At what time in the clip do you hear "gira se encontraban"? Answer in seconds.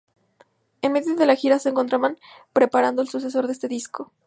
1.35-2.17